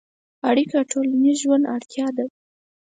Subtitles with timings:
[0.49, 2.25] اړیکه د ټولنیز ژوند اړتیا ده.